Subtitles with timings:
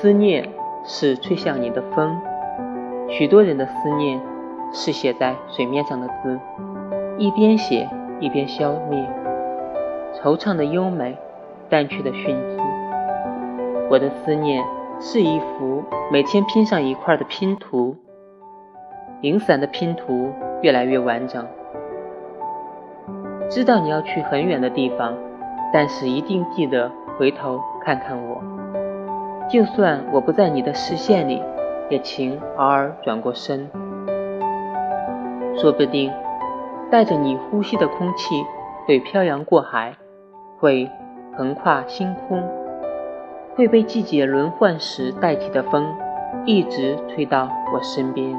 [0.00, 0.46] 思念
[0.84, 2.20] 是吹向你的风，
[3.08, 4.20] 许多人的思念
[4.72, 6.38] 是写在水面上的字，
[7.16, 7.88] 一边写
[8.20, 9.08] 一边消灭，
[10.22, 11.16] 惆怅的优美，
[11.70, 12.60] 淡去的讯息。
[13.88, 14.62] 我的思念
[15.00, 15.82] 是一幅
[16.12, 17.96] 每天拼上一块的拼图，
[19.22, 21.46] 零散的拼图越来越完整。
[23.48, 25.14] 知道你要去很远的地方，
[25.72, 28.42] 但是一定记得回头看看我。
[29.48, 31.40] 就算我不在你的视线里，
[31.88, 33.70] 也请偶尔转过身。
[35.56, 36.12] 说不定，
[36.90, 38.44] 带着你呼吸的空气
[38.86, 39.94] 会漂洋过海，
[40.58, 40.90] 会
[41.36, 42.42] 横跨星空，
[43.54, 45.86] 会被季节轮换时带起的风
[46.44, 48.36] 一直吹到我身边。